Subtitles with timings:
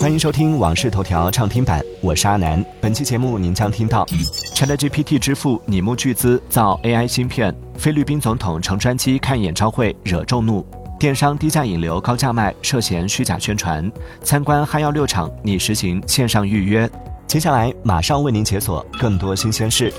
[0.00, 2.64] 欢迎收听《往事头条》畅听版，我是阿南。
[2.80, 4.06] 本期节目您将听到
[4.54, 10.64] ：ChatGPT 之父拟募巨资造 AI 芯片；菲律宾总统乘专机看演唱会惹众怒；
[10.98, 13.84] 电商低价引流高价卖涉嫌虚假宣传；
[14.22, 16.90] 参观哈药六厂拟实行线上预约。
[17.26, 19.92] 接下来马上为您解锁更多新鲜事。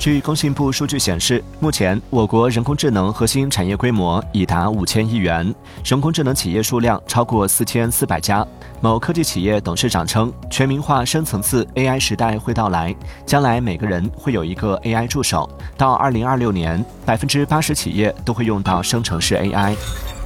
[0.00, 5.54] 据工信部数据显示，目前我国人工智能核心产业规模已达五千亿元，
[5.84, 8.42] 人工智能企业数量超过四千四百家。
[8.80, 12.96] 某科技企业董事长称，全民化深层次 AI 时代会到来，
[13.26, 15.46] 将来每个人会有一个 AI 助手。
[15.76, 19.76] 到二零二六年，百分之八十企业都会用到生成式 AI。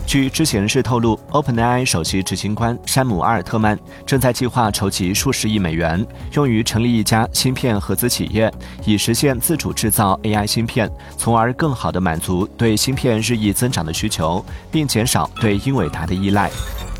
[0.07, 3.77] 据知情人士透露，OpenAI 首席执行官山姆·阿尔特曼
[4.07, 8.53] 正在计划筹集数十亿美元，用于成立一家芯片合资企业，
[8.85, 16.51] 以实现自主制造 AI 芯片，从而更好地满足对芯片日益增长的需求，并减少对英伟达的依赖。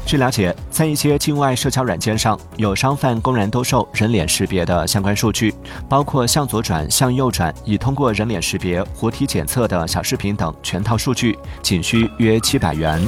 [0.07, 5.53] 据了解，在一些境外社交软件上，有商贩公然兜售人脸识别的相关数据，
[5.89, 13.01] 包括向左转、向右转、已通过人脸识别活体检测的小视频等全套数据，仅需约七百元。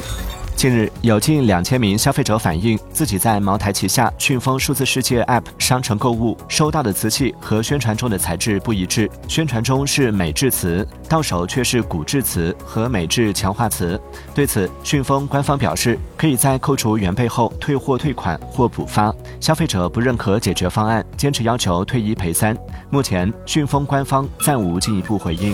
[0.57, 9.07] 近日，有近两千名消费者反映，自己在茅台旗下顺丰数字世界 App 商城购物，收到的瓷器和宣传中的材质不一致。
[9.27, 14.01] 宣传中是美制瓷，到手却是古制瓷和美制强化瓷。
[14.33, 19.13] 对此，顺丰官方表示，可以在扣除原配后退货退款或补发。
[19.39, 22.57] 消费者不认可解决方案，坚持要求退一赔三。
[22.89, 25.53] 目前，顺丰官方暂无进一步回应。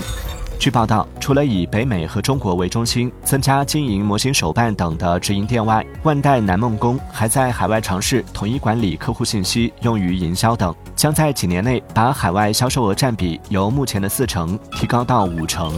[0.58, 15.70] 据报道，除了以北美和中国为中心增加经营模型手办等的直营店外，万代南梦宫还在海外尝试统一管理客户信息，用于营销等，将在几年内把海外销售额占比由目前的四成提高到五成。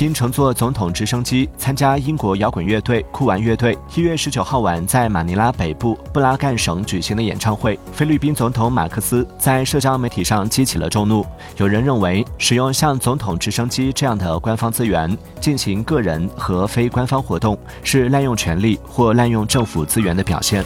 [0.00, 11.22] 因乘坐总统直升机参加英国摇滚乐队酷玩乐队一月十九号晚在马尼拉北部布拉干省举行的演唱会，菲律宾总统马克思在社交媒体上激起了众怒。
[11.58, 20.64] 有人认为，使用像总统直升机这样的官方资源进行个人和非官方活动，是滥用权力或滥用政府资源的表现。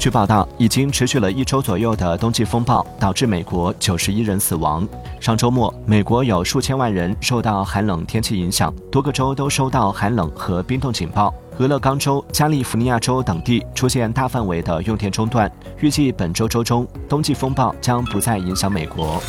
[0.00, 4.88] 据报道，已经持续了一周左右的冬季风暴导致美国九十一人死亡。
[5.20, 11.34] 上周末，美国有数千万人受到寒冷天气影响，多个州都收到寒冷和冰冻警报。
[11.58, 15.52] 俄勒冈州、加利福尼亚州等地出现大范围的用电中断。
[15.80, 19.22] 预计本周周中，冬季风暴将不再影响美国。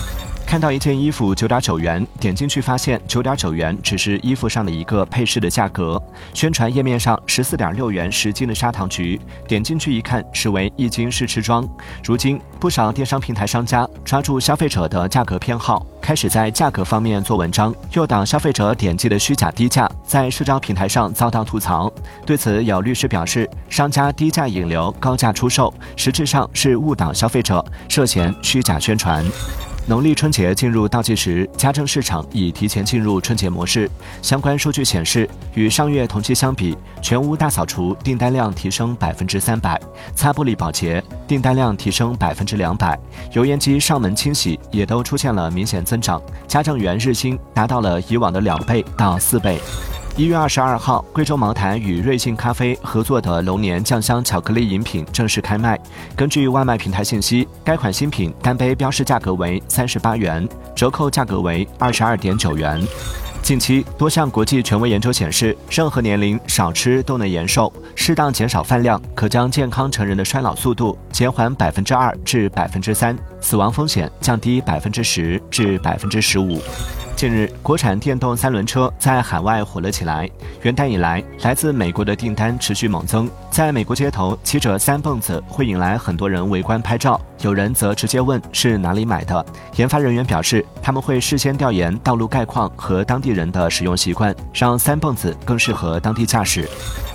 [0.52, 5.98] 看到一件衣服九点九元，点进去发现九点九元只是衣服上的一个配饰的价格。
[6.34, 9.18] 宣传页面上十四点六元十斤的砂糖橘，
[9.48, 11.66] 点进去一看实为一斤试吃装。
[12.04, 21.90] 如今不少电商平台商家抓住消费者的价格偏好，开始在价格方面做文章，诱导消费者点击的虚假低价，在社交平台上遭到吐槽。
[22.26, 29.24] 对此，有律师表示，商家低价引流、高价出售，实质上是误导消费者，涉嫌虚假宣传。
[29.88, 33.90] 农历春节进入倒计时，家政市场已提前进入春节模式。
[34.22, 39.82] 相关数据显示，与上月同期相比，全屋大扫除订单量提升百分之三百，
[40.16, 42.98] 擦玻璃保洁订单量提升百分之两百，
[43.34, 49.60] 油烟机上门清洗也都出现了明显增长，家政员日薪达到了以往的两倍到四倍。
[50.18, 55.80] 一月二十二号，贵州茅台与瑞幸咖啡合作的龙年酱香巧克力饮品正式开卖。
[56.18, 62.86] 根据外卖平台信息，该款新品单杯标示价格为三十八元，折扣价格为二十二点九元。
[63.42, 76.62] 近期，多项国际权威研究显示，任何年龄少吃都能延寿，适当减少饭量可将健康成人的衰老速度减缓百分之二至百分之三，死亡风险降低百分之十至百分之十五。
[77.22, 80.28] 近日，国产电动三轮车在海外火了起来。
[80.64, 83.30] 元旦以来，来自美国的订单持续猛增。
[83.52, 89.46] 在美国街头，骑着三蹦子会引来很多人围观拍照，有人则直接问是哪里买的。
[89.76, 96.70] 研发人员表示，他们会事先调研道路概况和当地人的使用习惯，让三蹦子更适合当地驾驶。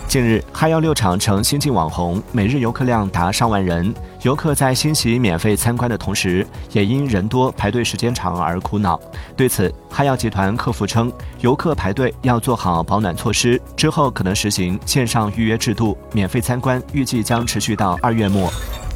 [0.09, 3.93] 近日，哈药六厂成新晋网红，每日游客量达上万人。
[4.23, 9.01] 游客在欣喜免费参观的同时，也因人多排队时间长而苦恼。
[9.37, 18.51] 对此，哈药集团客服称，游客排队要做好保暖措施，之后可能实行线上预约制度，免费参观预计将持续到二月末。